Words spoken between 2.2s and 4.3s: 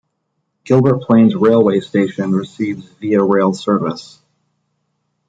receives Via Rail service.